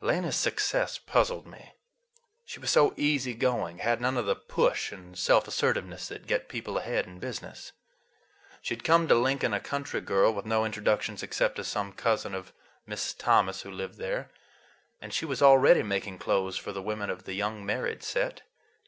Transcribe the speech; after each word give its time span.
Lena's 0.00 0.34
success 0.34 0.98
puzzled 0.98 1.46
me. 1.46 1.72
She 2.44 2.58
was 2.58 2.72
so 2.72 2.92
easy 2.96 3.34
going; 3.34 3.78
had 3.78 4.00
none 4.00 4.16
of 4.16 4.26
the 4.26 4.34
push 4.34 4.90
and 4.90 5.16
self 5.16 5.46
assertiveness 5.46 6.08
that 6.08 6.26
get 6.26 6.48
people 6.48 6.76
ahead 6.78 7.06
in 7.06 7.20
business. 7.20 7.70
She 8.62 8.74
had 8.74 8.82
come 8.82 9.06
to 9.06 9.14
Lincoln, 9.14 9.54
a 9.54 9.60
country 9.60 10.00
girl, 10.00 10.34
with 10.34 10.44
no 10.44 10.64
introductions 10.64 11.22
except 11.22 11.54
to 11.54 11.62
some 11.62 11.92
cousins 11.92 12.34
of 12.34 12.52
Mrs. 12.88 13.14
Thomas 13.16 13.62
who 13.62 13.70
lived 13.70 13.98
there, 13.98 14.28
and 15.00 15.14
she 15.14 15.24
was 15.24 15.40
already 15.40 15.84
making 15.84 16.18
clothes 16.18 16.56
for 16.56 16.72
the 16.72 16.82
women 16.82 17.08
of 17.08 17.22
"the 17.22 17.34
young 17.34 17.64
married 17.64 18.02
set." 18.02 18.42